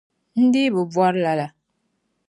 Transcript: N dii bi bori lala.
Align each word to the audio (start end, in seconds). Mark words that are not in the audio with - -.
N 0.39 0.43
dii 0.53 0.69
bi 0.73 0.81
bori 0.95 1.19
lala. 1.25 1.47